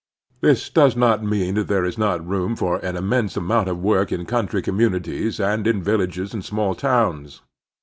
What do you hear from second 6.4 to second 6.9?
small